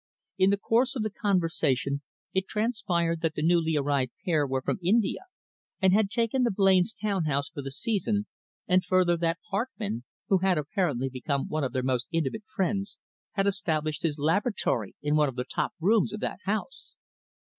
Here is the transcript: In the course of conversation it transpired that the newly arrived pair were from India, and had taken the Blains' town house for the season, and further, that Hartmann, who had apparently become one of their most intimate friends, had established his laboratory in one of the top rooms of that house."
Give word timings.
In 0.39 0.49
the 0.49 0.57
course 0.57 0.95
of 0.95 1.05
conversation 1.13 2.01
it 2.33 2.47
transpired 2.47 3.21
that 3.21 3.35
the 3.35 3.43
newly 3.45 3.77
arrived 3.77 4.13
pair 4.25 4.47
were 4.47 4.63
from 4.63 4.79
India, 4.83 5.19
and 5.79 5.93
had 5.93 6.09
taken 6.09 6.41
the 6.41 6.49
Blains' 6.49 6.95
town 6.99 7.25
house 7.25 7.49
for 7.49 7.61
the 7.61 7.69
season, 7.69 8.25
and 8.67 8.83
further, 8.83 9.15
that 9.17 9.37
Hartmann, 9.51 10.03
who 10.27 10.39
had 10.39 10.57
apparently 10.57 11.07
become 11.09 11.47
one 11.47 11.63
of 11.63 11.71
their 11.73 11.83
most 11.83 12.07
intimate 12.11 12.45
friends, 12.55 12.97
had 13.33 13.45
established 13.45 14.01
his 14.01 14.17
laboratory 14.17 14.95
in 15.03 15.15
one 15.15 15.29
of 15.29 15.35
the 15.35 15.45
top 15.45 15.73
rooms 15.79 16.13
of 16.13 16.19
that 16.21 16.39
house." 16.45 16.93